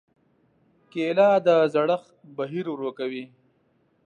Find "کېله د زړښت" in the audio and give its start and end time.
0.91-2.13